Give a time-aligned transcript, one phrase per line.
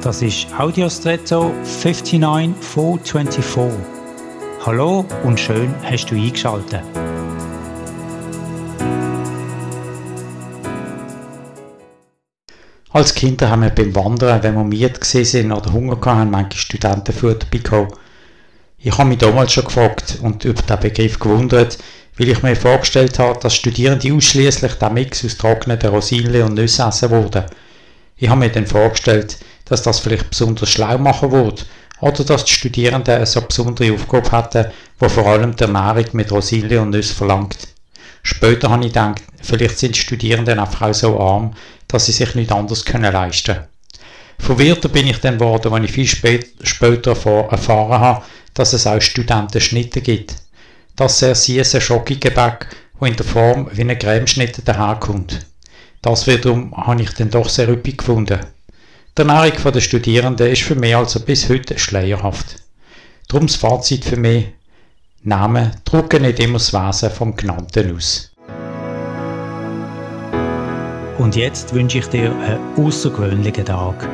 [0.00, 3.80] Das ist Audiostretto 59424.
[4.64, 6.82] Hallo und schön hast du eingeschaltet.
[12.90, 17.48] Als Kinder haben wir beim Wandern, wenn wir miert sind oder Hunger hatten, manche Studentenfutter
[17.50, 17.88] bekommen.
[18.78, 21.76] Ich habe mich damals schon gefragt und über den Begriff gewundert,
[22.16, 26.84] weil ich mir vorgestellt habe, dass Studierende ausschließlich den Mix aus trockneten Rosinen und Nüsse
[26.84, 27.46] essen würden.
[28.16, 31.62] Ich habe mir dann vorgestellt, dass das vielleicht besonders schlau machen würde
[32.00, 34.66] oder dass die Studierenden eine so besondere Aufgabe hatten,
[34.98, 37.56] wo vor allem die Ernährung mit Rosinen und Nüsse verlangt.
[38.22, 41.54] Später habe ich gedacht, vielleicht sind die Studierenden einfach auch so arm,
[41.86, 43.66] dass sie sich nicht anders können leisten können.
[44.38, 48.24] Verwirrter bin ich dann geworden, als ich viel spät, später erfahren habe,
[48.54, 50.36] dass es auch Studentenschnitte gibt.
[50.96, 52.66] Das sehr süße Schokigebäck,
[52.98, 55.46] wo in der Form wie eine Cremeschnitte daherkommt.
[56.02, 58.40] Das wiederum habe ich dann doch sehr üppig gefunden.
[59.18, 62.54] Die Ernährung der Studierenden ist für mich also bis heute schleierhaft.
[63.26, 64.46] Darum das Fazit für mich,
[65.24, 68.30] Namen drucken nicht immer das Wesen vom Genannten aus.
[71.18, 74.08] Und jetzt wünsche ich dir einen außergewöhnlichen Tag.